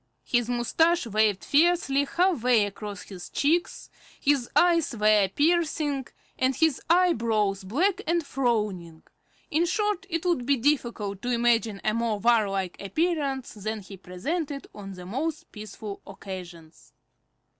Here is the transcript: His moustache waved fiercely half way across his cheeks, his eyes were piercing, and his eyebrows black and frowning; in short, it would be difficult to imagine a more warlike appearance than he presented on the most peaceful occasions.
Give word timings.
His 0.23 0.49
moustache 0.49 1.05
waved 1.05 1.43
fiercely 1.43 2.05
half 2.05 2.41
way 2.41 2.65
across 2.65 3.03
his 3.03 3.29
cheeks, 3.29 3.91
his 4.19 4.49
eyes 4.55 4.97
were 4.97 5.27
piercing, 5.27 6.07
and 6.39 6.55
his 6.55 6.81
eyebrows 6.89 7.63
black 7.63 8.01
and 8.07 8.25
frowning; 8.25 9.03
in 9.51 9.67
short, 9.67 10.07
it 10.09 10.25
would 10.25 10.47
be 10.47 10.57
difficult 10.57 11.21
to 11.21 11.29
imagine 11.29 11.81
a 11.83 11.93
more 11.93 12.17
warlike 12.17 12.77
appearance 12.81 13.53
than 13.53 13.81
he 13.81 13.95
presented 13.95 14.65
on 14.73 14.93
the 14.95 15.05
most 15.05 15.51
peaceful 15.51 16.01
occasions. 16.07 16.93